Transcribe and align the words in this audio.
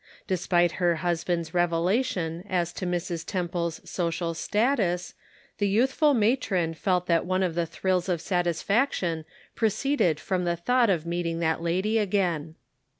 Despite 0.25 0.71
her 0.81 0.95
husband's 1.05 1.53
revelation 1.53 2.43
as 2.49 2.73
to 2.73 2.87
Mrs. 2.87 3.23
Temple's 3.23 3.79
social 3.87 4.33
status, 4.33 5.13
the 5.59 5.67
youthful 5.69 6.15
matron 6.15 6.73
felt 6.73 7.05
that 7.05 7.23
one 7.23 7.43
of 7.43 7.53
the 7.53 7.67
thrills 7.67 8.09
of 8.09 8.19
satisfaction 8.19 9.25
proceeded 9.53 10.19
from 10.19 10.43
the 10.43 10.55
thought 10.55 10.89
of 10.89 11.05
meeting 11.05 11.37
that 11.41 11.61
lady 11.61 11.99
again. 11.99 12.55